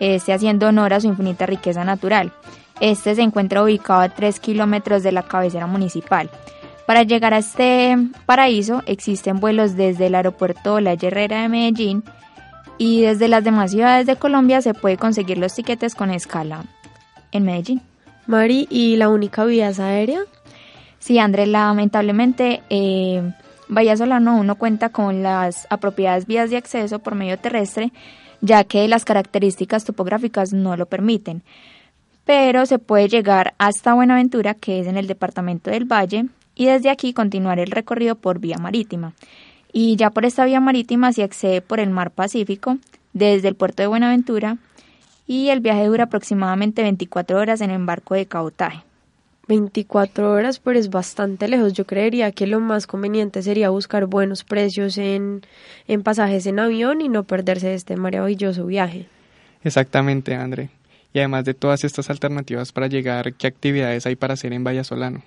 este 0.00 0.32
haciendo 0.32 0.66
honor 0.66 0.94
a 0.94 1.00
su 1.00 1.06
infinita 1.06 1.46
riqueza 1.46 1.84
natural. 1.84 2.32
Este 2.80 3.14
se 3.14 3.22
encuentra 3.22 3.62
ubicado 3.62 4.00
a 4.00 4.08
3 4.08 4.40
kilómetros 4.40 5.04
de 5.04 5.12
la 5.12 5.22
cabecera 5.22 5.68
municipal. 5.68 6.28
Para 6.90 7.04
llegar 7.04 7.34
a 7.34 7.38
este 7.38 7.96
paraíso 8.26 8.82
existen 8.84 9.38
vuelos 9.38 9.76
desde 9.76 10.08
el 10.08 10.16
aeropuerto 10.16 10.80
La 10.80 10.94
Herrera 10.94 11.42
de 11.42 11.48
Medellín 11.48 12.02
y 12.78 13.02
desde 13.02 13.28
las 13.28 13.44
demás 13.44 13.70
ciudades 13.70 14.06
de 14.06 14.16
Colombia 14.16 14.60
se 14.60 14.74
puede 14.74 14.96
conseguir 14.96 15.38
los 15.38 15.54
tiquetes 15.54 15.94
con 15.94 16.10
escala 16.10 16.64
en 17.30 17.44
Medellín. 17.44 17.80
Mari, 18.26 18.66
¿y 18.70 18.96
la 18.96 19.08
única 19.08 19.44
vía 19.44 19.68
es 19.68 19.78
aérea? 19.78 20.22
Sí, 20.98 21.20
Andrés, 21.20 21.46
lamentablemente 21.46 22.60
eh, 22.70 23.22
Solano 23.96 24.42
no 24.42 24.56
cuenta 24.56 24.88
con 24.88 25.22
las 25.22 25.68
apropiadas 25.70 26.26
vías 26.26 26.50
de 26.50 26.56
acceso 26.56 26.98
por 26.98 27.14
medio 27.14 27.38
terrestre, 27.38 27.92
ya 28.40 28.64
que 28.64 28.88
las 28.88 29.04
características 29.04 29.84
topográficas 29.84 30.52
no 30.52 30.76
lo 30.76 30.86
permiten. 30.86 31.44
Pero 32.24 32.66
se 32.66 32.80
puede 32.80 33.06
llegar 33.06 33.54
hasta 33.58 33.94
Buenaventura, 33.94 34.54
que 34.54 34.80
es 34.80 34.88
en 34.88 34.96
el 34.96 35.06
departamento 35.06 35.70
del 35.70 35.84
Valle, 35.84 36.26
y 36.60 36.66
desde 36.66 36.90
aquí 36.90 37.14
continuar 37.14 37.58
el 37.58 37.70
recorrido 37.70 38.16
por 38.16 38.38
vía 38.38 38.58
marítima. 38.58 39.14
Y 39.72 39.96
ya 39.96 40.10
por 40.10 40.26
esta 40.26 40.44
vía 40.44 40.60
marítima 40.60 41.10
se 41.10 41.22
accede 41.22 41.62
por 41.62 41.80
el 41.80 41.88
mar 41.88 42.10
Pacífico 42.10 42.76
desde 43.14 43.48
el 43.48 43.54
puerto 43.54 43.82
de 43.82 43.86
Buenaventura 43.86 44.58
y 45.26 45.48
el 45.48 45.60
viaje 45.60 45.86
dura 45.86 46.04
aproximadamente 46.04 46.82
24 46.82 47.38
horas 47.38 47.62
en 47.62 47.70
embarco 47.70 48.14
de 48.14 48.26
cabotaje. 48.26 48.82
24 49.48 50.30
horas, 50.30 50.58
pero 50.58 50.78
es 50.78 50.90
bastante 50.90 51.48
lejos. 51.48 51.72
Yo 51.72 51.86
creería 51.86 52.30
que 52.30 52.46
lo 52.46 52.60
más 52.60 52.86
conveniente 52.86 53.42
sería 53.42 53.70
buscar 53.70 54.04
buenos 54.04 54.44
precios 54.44 54.98
en, 54.98 55.40
en 55.88 56.02
pasajes 56.02 56.44
en 56.44 56.58
avión 56.58 57.00
y 57.00 57.08
no 57.08 57.24
perderse 57.24 57.68
de 57.68 57.74
este 57.74 57.96
maravilloso 57.96 58.66
viaje. 58.66 59.06
Exactamente, 59.64 60.34
André. 60.34 60.68
Y 61.14 61.20
además 61.20 61.46
de 61.46 61.54
todas 61.54 61.84
estas 61.84 62.10
alternativas 62.10 62.70
para 62.70 62.86
llegar, 62.86 63.32
¿qué 63.32 63.46
actividades 63.46 64.04
hay 64.04 64.14
para 64.14 64.34
hacer 64.34 64.52
en 64.52 64.62
Vallasolano? 64.62 65.22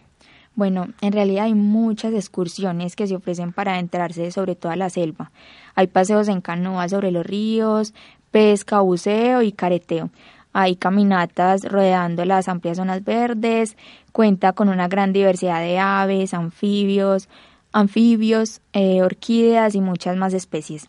Bueno, 0.55 0.87
en 1.01 1.13
realidad 1.13 1.45
hay 1.45 1.55
muchas 1.55 2.13
excursiones 2.13 2.95
que 2.95 3.07
se 3.07 3.15
ofrecen 3.15 3.53
para 3.53 3.73
adentrarse 3.73 4.31
sobre 4.31 4.55
toda 4.55 4.75
la 4.75 4.89
selva. 4.89 5.31
Hay 5.73 5.87
paseos 5.87 6.27
en 6.27 6.41
canoa 6.41 6.87
sobre 6.89 7.11
los 7.11 7.25
ríos, 7.25 7.93
pesca, 8.29 8.81
buceo 8.81 9.41
y 9.41 9.51
careteo. 9.51 10.09
Hay 10.53 10.75
caminatas 10.75 11.63
rodeando 11.63 12.25
las 12.25 12.47
amplias 12.47 12.77
zonas 12.77 13.03
verdes, 13.03 13.75
cuenta 14.11 14.53
con 14.53 14.69
una 14.69 14.87
gran 14.87 15.11
diversidad 15.11 15.61
de 15.61 15.79
aves, 15.79 16.35
anfibios, 16.35 17.27
anfibios, 17.71 18.61
eh, 18.73 19.01
orquídeas 19.01 19.73
y 19.73 19.81
muchas 19.81 20.15
más 20.15 20.35
especies. 20.35 20.87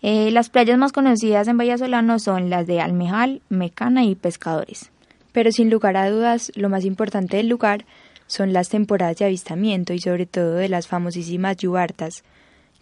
Eh, 0.00 0.30
las 0.30 0.48
playas 0.48 0.78
más 0.78 0.92
conocidas 0.92 1.46
en 1.46 1.58
Vallasolano 1.58 2.18
son 2.18 2.48
las 2.48 2.66
de 2.66 2.80
Almejal, 2.80 3.42
Mecana 3.50 4.04
y 4.04 4.14
Pescadores. 4.14 4.90
Pero 5.32 5.52
sin 5.52 5.70
lugar 5.70 5.96
a 5.96 6.10
dudas, 6.10 6.50
lo 6.56 6.70
más 6.70 6.84
importante 6.84 7.36
del 7.36 7.48
lugar 7.48 7.84
son 8.32 8.54
las 8.54 8.70
temporadas 8.70 9.18
de 9.18 9.26
avistamiento 9.26 9.92
y 9.92 9.98
sobre 9.98 10.24
todo 10.24 10.54
de 10.54 10.70
las 10.70 10.88
famosísimas 10.88 11.58
yubartas, 11.58 12.24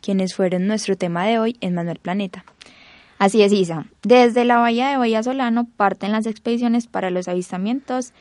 quienes 0.00 0.36
fueron 0.36 0.68
nuestro 0.68 0.96
tema 0.96 1.26
de 1.26 1.40
hoy 1.40 1.56
en 1.60 1.74
Manuel 1.74 1.98
Planeta. 1.98 2.44
Así 3.18 3.42
es, 3.42 3.52
Isa. 3.52 3.86
Desde 4.04 4.44
la 4.44 4.58
bahía 4.58 4.90
de 4.90 4.96
Bahía 4.96 5.24
Solano 5.24 5.66
parten 5.76 6.12
las 6.12 6.26
expediciones 6.26 6.86
para 6.86 7.10
los 7.10 7.26
avistamientos 7.26 8.12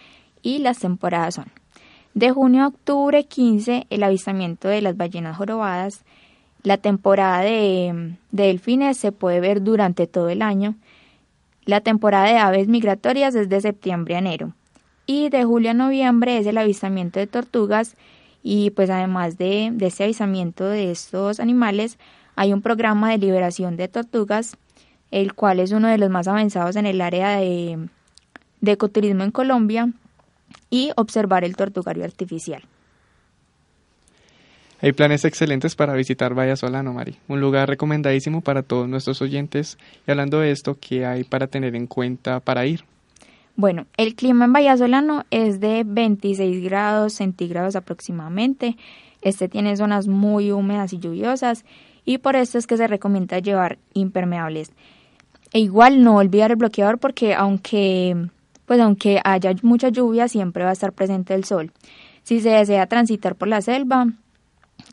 y 0.41 0.57
las 0.57 0.79
temporadas 0.79 1.35
son 1.35 1.51
de 2.15 2.31
junio 2.31 2.63
a 2.63 2.67
octubre 2.69 3.23
15 3.23 3.85
el 3.91 4.01
avistamiento 4.01 4.67
de 4.67 4.81
las 4.81 4.97
ballenas 4.97 5.37
jorobadas. 5.37 6.05
La 6.63 6.77
temporada 6.77 7.41
de, 7.41 8.15
de 8.31 8.43
delfines 8.47 8.97
se 8.97 9.11
puede 9.11 9.39
ver 9.39 9.61
durante 9.61 10.07
todo 10.07 10.29
el 10.29 10.41
año. 10.41 10.77
La 11.65 11.81
temporada 11.81 12.25
de 12.25 12.39
aves 12.39 12.67
migratorias 12.67 13.35
es 13.35 13.49
de 13.49 13.61
septiembre 13.61 14.15
a 14.15 14.17
enero 14.17 14.55
y 15.09 15.29
de 15.29 15.43
julio 15.43 15.71
a 15.71 15.73
noviembre 15.73 16.37
es 16.37 16.45
el 16.45 16.59
avistamiento 16.59 17.19
de 17.19 17.25
tortugas 17.25 17.95
y 18.43 18.69
pues 18.69 18.91
además 18.91 19.39
de, 19.39 19.71
de 19.73 19.87
este 19.87 20.03
avistamiento 20.03 20.65
de 20.65 20.91
estos 20.91 21.39
animales 21.39 21.97
hay 22.35 22.53
un 22.53 22.61
programa 22.61 23.09
de 23.09 23.17
liberación 23.17 23.75
de 23.75 23.87
tortugas 23.87 24.55
el 25.09 25.33
cual 25.33 25.61
es 25.61 25.71
uno 25.71 25.87
de 25.87 25.97
los 25.97 26.11
más 26.11 26.27
avanzados 26.27 26.75
en 26.75 26.85
el 26.85 27.01
área 27.01 27.37
de, 27.37 27.89
de 28.61 28.71
ecoturismo 28.71 29.23
en 29.23 29.31
Colombia 29.31 29.91
y 30.69 30.91
observar 30.95 31.43
el 31.43 31.55
tortugario 31.55 32.03
artificial. 32.03 32.61
Hay 34.79 34.91
planes 34.91 35.25
excelentes 35.25 35.75
para 35.75 35.93
visitar 35.95 36.35
Solano, 36.55 36.93
Mari, 36.93 37.17
un 37.27 37.41
lugar 37.41 37.67
recomendadísimo 37.67 38.41
para 38.41 38.61
todos 38.61 38.87
nuestros 38.87 39.23
oyentes. 39.23 39.79
Y 40.05 40.11
hablando 40.11 40.39
de 40.39 40.51
esto, 40.51 40.77
¿qué 40.79 41.07
hay 41.07 41.23
para 41.23 41.47
tener 41.47 41.75
en 41.75 41.87
cuenta 41.87 42.39
para 42.39 42.67
ir? 42.67 42.83
Bueno, 43.59 43.87
el 43.97 44.15
clima 44.15 44.45
en 44.45 44.53
Vallasolano 44.53 45.25
es 45.31 45.59
de 45.59 45.83
26 45.85 46.63
grados 46.63 47.11
centígrados 47.11 47.75
aproximadamente. 47.75 48.77
Este 49.21 49.49
tiene 49.49 49.75
zonas 49.75 50.07
muy 50.07 50.53
húmedas 50.53 50.93
y 50.93 50.99
lluviosas 50.99 51.65
y 52.05 52.19
por 52.19 52.37
esto 52.37 52.57
es 52.57 52.67
que 52.67 52.77
se 52.77 52.87
recomienda 52.87 53.37
llevar 53.39 53.77
impermeables. 53.93 54.71
E 55.51 55.59
igual 55.59 56.05
no 56.05 56.15
olvidar 56.15 56.51
el 56.51 56.55
bloqueador 56.55 56.99
porque 56.99 57.35
aunque 57.35 58.29
pues 58.65 58.79
aunque 58.79 59.19
haya 59.25 59.53
mucha 59.61 59.89
lluvia 59.89 60.29
siempre 60.29 60.63
va 60.63 60.69
a 60.69 60.73
estar 60.79 60.93
presente 60.93 61.33
el 61.33 61.43
sol. 61.43 61.73
Si 62.23 62.39
se 62.39 62.51
desea 62.51 62.87
transitar 62.87 63.35
por 63.35 63.49
la 63.49 63.61
selva, 63.61 64.07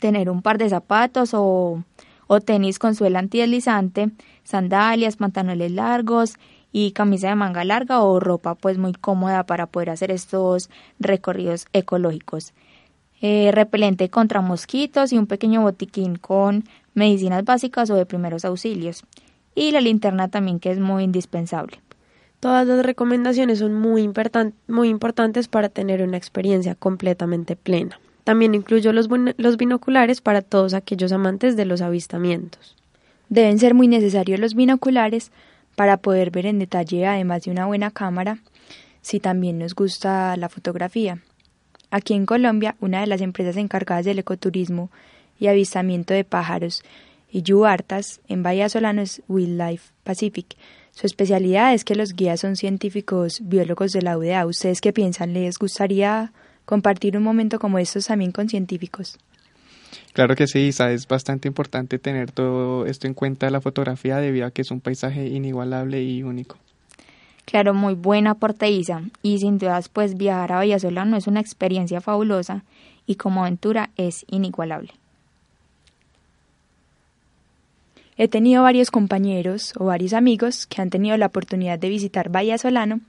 tener 0.01 0.29
un 0.29 0.43
par 0.43 0.59
de 0.59 0.69
zapatos 0.69 1.35
o, 1.35 1.85
o 2.27 2.41
tenis 2.41 2.81
con 2.81 2.97
suela 2.97 3.21
antideslizante, 3.21 4.11
sandalias, 4.43 5.19
pantalones 5.19 5.71
largos 5.71 6.35
y 6.79 6.91
camisa 6.91 7.31
de 7.31 7.37
manga 7.37 7.65
larga 7.65 8.03
o 8.03 8.21
ropa 8.21 8.55
pues 8.55 8.77
muy 8.77 8.93
cómoda 8.93 9.45
para 9.45 9.65
poder 9.65 9.89
hacer 9.89 10.11
estos 10.11 10.69
recorridos 11.01 11.65
ecológicos. 11.73 12.53
Eh, 13.23 13.51
repelente 13.51 14.11
contra 14.11 14.43
mosquitos 14.43 15.11
y 15.11 15.17
un 15.17 15.27
pequeño 15.27 15.63
botiquín 15.63 16.17
con 16.17 16.65
medicinas 16.93 17.47
básicas 17.47 17.89
o 17.89 17.95
de 17.95 18.05
primeros 18.05 18.45
auxilios. 18.45 19.05
Y 19.55 19.71
la 19.71 19.81
linterna 19.81 20.29
también 20.29 20.61
que 20.61 20.71
es 20.71 20.79
muy 20.79 21.05
indispensable. 21.05 21.81
Todas 22.41 22.67
las 22.67 22.85
recomendaciones 22.85 23.61
son 23.61 23.73
muy, 23.73 24.13
muy 24.69 24.89
importantes 24.91 25.49
para 25.49 25.71
tener 25.71 26.03
una 26.03 26.19
experiencia 26.19 26.75
completamente 26.75 27.57
plena. 27.57 27.99
También 28.23 28.55
incluyo 28.55 28.93
los, 28.93 29.09
los 29.39 29.57
binoculares 29.57 30.21
para 30.21 30.43
todos 30.43 30.75
aquellos 30.75 31.11
amantes 31.13 31.57
de 31.57 31.65
los 31.65 31.81
avistamientos. 31.81 32.77
Deben 33.31 33.59
ser 33.59 33.73
muy 33.73 33.89
necesarios 33.89 34.39
los 34.41 34.55
binoculares 34.55 35.33
para 35.77 35.99
poder 35.99 36.31
ver 36.33 36.47
en 36.47 36.59
detalle, 36.59 37.07
además 37.07 37.45
de 37.45 37.53
una 37.53 37.67
buena 37.67 37.93
cámara, 37.93 38.39
si 39.03 39.21
también 39.21 39.59
nos 39.59 39.75
gusta 39.75 40.37
la 40.37 40.49
fotografía. 40.49 41.21
Aquí 41.91 42.15
en 42.15 42.27
Colombia, 42.27 42.75
una 42.81 43.01
de 43.01 43.07
las 43.07 43.21
empresas 43.21 43.57
encargadas 43.57 44.05
del 44.05 44.19
ecoturismo 44.19 44.91
y 45.39 45.47
avistamiento 45.47 46.15
de 46.15 46.25
pájaros 46.25 46.83
y 47.31 47.43
yuartas 47.43 48.21
en 48.27 48.43
Bahía 48.43 48.69
Solano 48.69 49.03
es 49.03 49.23
Wildlife 49.29 49.93
Pacific. 50.03 50.57
Su 50.93 51.07
especialidad 51.07 51.75
es 51.75 51.85
que 51.85 51.95
los 51.95 52.15
guías 52.15 52.41
son 52.41 52.57
científicos 52.57 53.41
biólogos 53.45 53.93
de 53.93 54.03
la 54.03 54.17
UDA. 54.17 54.47
¿Ustedes 54.47 54.81
qué 54.81 54.93
piensan? 54.93 55.35
¿Les 55.35 55.59
gustaría 55.59 56.33
compartir 56.65 57.17
un 57.17 57.23
momento 57.23 57.59
como 57.59 57.79
estos 57.79 58.07
también 58.07 58.33
con 58.33 58.49
científicos? 58.49 59.19
Claro 60.13 60.35
que 60.35 60.47
sí, 60.47 60.61
Isa, 60.61 60.93
es 60.93 61.07
bastante 61.07 61.49
importante 61.49 61.99
tener 61.99 62.33
todo 62.33 62.87
esto 62.87 63.07
en 63.07 63.15
cuenta 63.15 63.51
la 63.51 63.61
fotografía 63.61 64.17
debido 64.17 64.47
a 64.47 64.51
que 64.51 64.63
es 64.63 64.71
un 64.71 64.81
paisaje 64.81 65.27
inigualable 65.27 66.03
y 66.03 66.23
único. 66.23 66.57
Claro, 67.45 67.75
muy 67.75 67.95
buena 67.95 68.33
aporte 68.33 68.69
Isa, 68.71 69.03
y 69.23 69.39
sin 69.39 69.59
dudas 69.59 69.89
pues 69.89 70.17
viajar 70.17 70.53
a 70.53 70.57
Vallasolano 70.57 71.17
es 71.17 71.27
una 71.27 71.41
experiencia 71.41 72.01
fabulosa 72.01 72.65
y 73.07 73.15
como 73.15 73.43
aventura 73.43 73.91
es 73.97 74.25
inigualable. 74.29 74.93
He 78.19 78.29
tenido 78.29 78.63
varios 78.63 78.91
compañeros 78.91 79.75
o 79.79 79.85
varios 79.85 80.15
amigos 80.15 80.67
que 80.67 80.81
han 80.81 80.91
tenido 80.91 81.17
la 81.19 81.27
oportunidad 81.27 81.79
de 81.79 81.91
visitar 81.91 82.31
Bahía 82.31 82.57
Solano, 82.57 83.01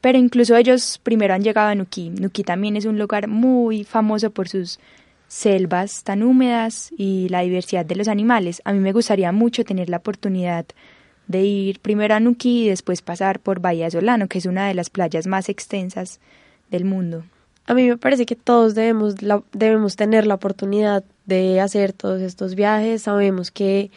pero 0.00 0.18
incluso 0.18 0.56
ellos 0.56 1.00
primero 1.02 1.34
han 1.34 1.42
llegado 1.42 1.68
a 1.68 1.74
Nuquí. 1.74 2.10
Nuquí 2.10 2.42
también 2.42 2.76
es 2.76 2.84
un 2.84 2.98
lugar 2.98 3.28
muy 3.28 3.84
famoso 3.84 4.30
por 4.30 4.48
sus 4.48 4.78
selvas 5.28 6.02
tan 6.02 6.22
húmedas 6.22 6.90
y 6.96 7.28
la 7.28 7.42
diversidad 7.42 7.84
de 7.84 7.94
los 7.94 8.08
animales. 8.08 8.60
A 8.64 8.72
mí 8.72 8.80
me 8.80 8.92
gustaría 8.92 9.30
mucho 9.30 9.64
tener 9.64 9.88
la 9.88 9.98
oportunidad 9.98 10.66
de 11.28 11.44
ir 11.44 11.80
primero 11.80 12.14
a 12.14 12.20
Nuquí 12.20 12.64
y 12.64 12.68
después 12.70 13.02
pasar 13.02 13.38
por 13.38 13.60
Bahía 13.60 13.90
Solano, 13.90 14.26
que 14.26 14.38
es 14.38 14.46
una 14.46 14.66
de 14.66 14.74
las 14.74 14.90
playas 14.90 15.26
más 15.26 15.48
extensas 15.50 16.20
del 16.70 16.86
mundo. 16.86 17.22
A 17.66 17.74
mí 17.74 17.86
me 17.86 17.98
parece 17.98 18.24
que 18.24 18.34
todos 18.34 18.74
debemos, 18.74 19.16
debemos 19.52 19.94
tener 19.96 20.26
la 20.26 20.34
oportunidad 20.34 21.04
de 21.26 21.60
hacer 21.60 21.92
todos 21.92 22.22
estos 22.22 22.54
viajes. 22.54 23.02
Sabemos 23.02 23.50
que 23.50 23.90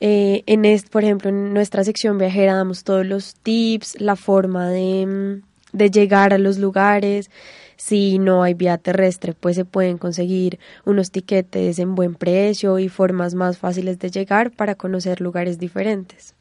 eh, 0.00 0.42
en 0.46 0.64
este, 0.64 0.90
por 0.90 1.04
ejemplo, 1.04 1.30
en 1.30 1.54
nuestra 1.54 1.84
sección 1.84 2.18
viajera 2.18 2.56
damos 2.56 2.82
todos 2.82 3.06
los 3.06 3.36
tips, 3.36 4.00
la 4.00 4.16
forma 4.16 4.68
de, 4.68 5.40
de 5.72 5.90
llegar 5.92 6.34
a 6.34 6.38
los 6.38 6.58
lugares. 6.58 7.30
Si 7.78 8.18
no 8.18 8.42
hay 8.42 8.54
vía 8.54 8.76
terrestre, 8.76 9.34
pues 9.34 9.54
se 9.54 9.64
pueden 9.64 9.98
conseguir 9.98 10.58
unos 10.84 11.12
tiquetes 11.12 11.78
en 11.78 11.94
buen 11.94 12.16
precio 12.16 12.80
y 12.80 12.88
formas 12.88 13.34
más 13.34 13.56
fáciles 13.56 14.00
de 14.00 14.10
llegar 14.10 14.50
para 14.50 14.74
conocer 14.74 15.20
lugares 15.20 15.60
diferentes. 15.60 16.34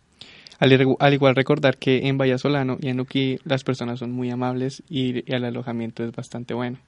Al, 0.58 0.72
igual 1.14 1.36
recordar 1.36 1.78
que 1.78 2.08
en 2.08 2.18
Vallasolano 2.18 2.78
y 2.82 2.90
en 2.90 3.00
Uquí 3.00 3.40
las 3.44 3.64
personas 3.64 4.00
son 4.00 4.12
muy 4.12 4.32
amables 4.32 4.82
y, 4.90 5.32
el 5.32 5.46
alojamiento 5.46 6.04
es 6.04 6.12
bastante 6.12 6.56
bueno. 6.56 6.80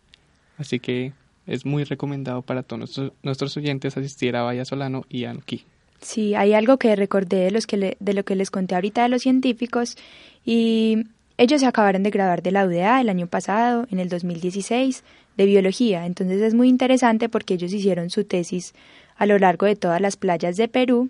Así 0.58 0.79
que 0.79 1.13
es 1.46 1.63
muy 1.63 1.84
recomendado 1.84 2.41
para 2.41 2.63
todos 2.63 3.12
nuestros, 3.22 3.56
oyentes 3.56 3.98
asistir 3.98 4.36
a 4.36 4.41
Vallasolano 4.41 5.03
y 5.10 5.25
a 5.25 5.34
Nuquí. 5.34 5.63
Sí, 6.01 6.34
hay 6.34 6.53
algo 6.53 6.77
que 6.77 6.96
recordé 6.96 7.44
de, 7.44 7.51
los 7.51 7.68
que 7.68 7.98
de 8.00 8.13
lo 8.15 8.24
que 8.24 8.36
les 8.36 8.50
conté 8.50 8.74
ahorita 8.74 9.03
de 9.03 9.10
los 9.10 9.22
científicos 9.22 9.96
y 10.44 11.03
ellos 11.39 11.62
se 11.62 11.67
acabaron 11.67 12.03
de 12.03 12.10
graduar 12.10 12.43
de 12.43 12.51
la 12.51 12.65
UDA 12.65 13.00
el 13.00 13.08
año 13.08 13.25
pasado, 13.25 13.88
en 13.91 14.00
el 14.00 14.10
2016, 14.10 15.05
de 15.38 15.46
biología. 15.46 16.05
Entonces 16.05 16.41
es 16.41 16.53
muy 16.53 16.67
interesante 16.67 17.29
porque 17.29 17.53
ellos 17.53 17.72
hicieron 17.72 18.10
su 18.10 18.25
tesis 18.25 18.74
a 19.15 19.25
lo 19.25 19.39
largo 19.39 19.65
de 19.65 19.77
todas 19.77 20.01
las 20.01 20.17
playas 20.17 20.58
de 20.58 20.67
Perú 20.67 21.10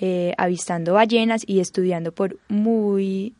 eh, 0.00 0.32
avistando 0.38 0.94
ballenas 0.94 1.42
y 1.44 1.58
estudiando 1.58 2.12
por 2.12 2.38
muy 2.48 3.34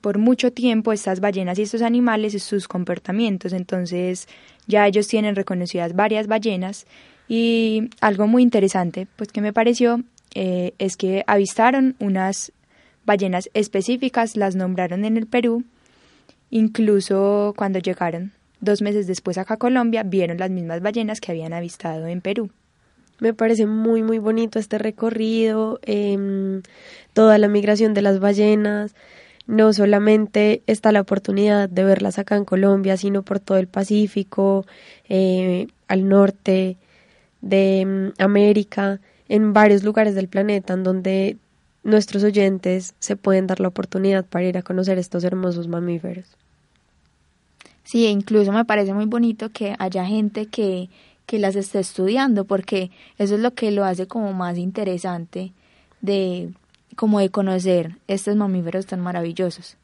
por 0.00 0.16
mucho 0.16 0.50
tiempo 0.50 0.90
estas 0.90 1.20
ballenas 1.20 1.58
y 1.58 1.62
estos 1.62 1.82
animales 1.82 2.32
y 2.32 2.38
sus 2.38 2.66
comportamientos. 2.66 3.52
Entonces 3.52 4.26
ya 4.66 4.86
ellos 4.86 5.06
tienen 5.06 5.36
reconocidas 5.36 5.94
varias 5.94 6.28
ballenas 6.28 6.86
y 7.28 7.90
algo 8.00 8.26
muy 8.26 8.42
interesante 8.42 9.06
pues 9.16 9.30
que 9.30 9.42
me 9.42 9.52
pareció 9.52 10.02
eh, 10.34 10.72
es 10.78 10.96
que 10.96 11.24
avistaron 11.26 11.94
unas 11.98 12.52
ballenas 13.04 13.50
específicas, 13.54 14.36
las 14.36 14.56
nombraron 14.56 15.04
en 15.04 15.16
el 15.16 15.26
Perú, 15.26 15.64
incluso 16.50 17.54
cuando 17.56 17.78
llegaron 17.78 18.32
dos 18.64 18.82
meses 18.82 19.06
después 19.06 19.38
acá 19.38 19.54
a 19.54 19.58
Colombia 19.58 20.02
vieron 20.02 20.38
las 20.38 20.50
mismas 20.50 20.80
ballenas 20.80 21.20
que 21.20 21.32
habían 21.32 21.52
avistado 21.52 22.06
en 22.06 22.20
Perú. 22.20 22.50
Me 23.20 23.32
parece 23.32 23.66
muy, 23.66 24.02
muy 24.02 24.18
bonito 24.18 24.58
este 24.58 24.78
recorrido, 24.78 25.78
em, 25.82 26.62
toda 27.12 27.38
la 27.38 27.46
migración 27.48 27.94
de 27.94 28.02
las 28.02 28.18
ballenas. 28.18 28.94
No 29.46 29.72
solamente 29.72 30.62
está 30.66 30.90
la 30.90 31.02
oportunidad 31.02 31.68
de 31.68 31.84
verlas 31.84 32.18
acá 32.18 32.36
en 32.36 32.44
Colombia, 32.44 32.96
sino 32.96 33.22
por 33.22 33.38
todo 33.38 33.58
el 33.58 33.68
Pacífico, 33.68 34.66
eh, 35.08 35.68
al 35.86 36.08
norte 36.08 36.76
de 37.40 37.80
em, 37.80 38.12
América, 38.18 39.00
en 39.28 39.52
varios 39.52 39.84
lugares 39.84 40.14
del 40.14 40.28
planeta, 40.28 40.74
en 40.74 40.82
donde 40.82 41.36
nuestros 41.84 42.24
oyentes 42.24 42.94
se 42.98 43.16
pueden 43.16 43.46
dar 43.46 43.60
la 43.60 43.68
oportunidad 43.68 44.24
para 44.24 44.46
ir 44.46 44.58
a 44.58 44.62
conocer 44.62 44.98
estos 44.98 45.22
hermosos 45.22 45.68
mamíferos. 45.68 46.26
Sí, 47.84 48.06
incluso 48.06 48.50
me 48.50 48.64
parece 48.64 48.94
muy 48.94 49.04
bonito 49.04 49.50
que 49.50 49.76
haya 49.78 50.04
gente 50.04 50.46
que 50.46 50.88
que 51.26 51.38
las 51.38 51.56
esté 51.56 51.80
estudiando, 51.80 52.44
porque 52.44 52.90
eso 53.18 53.34
es 53.34 53.40
lo 53.40 53.54
que 53.54 53.70
lo 53.70 53.84
hace 53.84 54.06
como 54.06 54.32
más 54.32 54.58
interesante 54.58 55.52
de 56.00 56.50
como 56.96 57.18
de 57.18 57.30
conocer 57.30 57.96
estos 58.06 58.36
mamíferos 58.36 58.86
tan 58.86 59.00
maravillosos. 59.00 59.76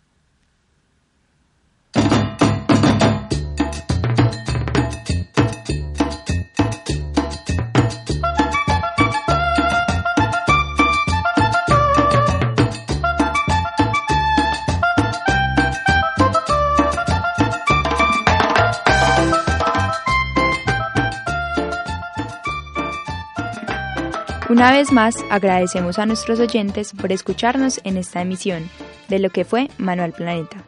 Una 24.60 24.72
vez 24.72 24.92
más, 24.92 25.16
agradecemos 25.30 25.98
a 25.98 26.04
nuestros 26.04 26.38
oyentes 26.38 26.92
por 26.92 27.12
escucharnos 27.12 27.80
en 27.82 27.96
esta 27.96 28.20
emisión 28.20 28.68
de 29.08 29.18
lo 29.18 29.30
que 29.30 29.46
fue 29.46 29.70
Manual 29.78 30.12
Planeta. 30.12 30.64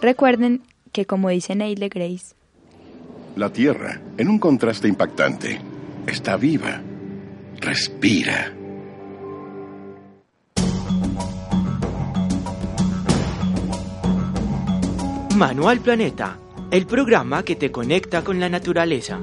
Recuerden 0.00 0.62
que, 0.92 1.06
como 1.06 1.28
dice 1.28 1.56
Neil 1.56 1.88
Grace, 1.88 2.36
la 3.34 3.52
Tierra, 3.52 4.00
en 4.16 4.28
un 4.28 4.38
contraste 4.38 4.86
impactante, 4.86 5.60
está 6.06 6.36
viva, 6.36 6.82
respira. 7.58 8.54
Manual 15.34 15.80
Planeta, 15.80 16.38
el 16.70 16.86
programa 16.86 17.42
que 17.42 17.56
te 17.56 17.72
conecta 17.72 18.22
con 18.22 18.38
la 18.38 18.48
naturaleza. 18.48 19.18